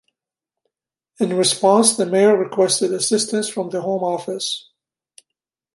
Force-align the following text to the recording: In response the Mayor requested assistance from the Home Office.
In 1.19 1.37
response 1.37 1.95
the 1.95 2.07
Mayor 2.07 2.35
requested 2.35 2.91
assistance 2.91 3.47
from 3.47 3.69
the 3.69 3.81
Home 3.81 4.03
Office. 4.03 4.71